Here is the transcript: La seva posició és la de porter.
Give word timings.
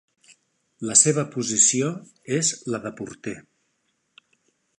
La 0.91 0.95
seva 1.01 1.25
posició 1.35 1.91
és 2.41 2.51
la 2.73 2.81
de 2.87 2.95
porter. 3.03 3.37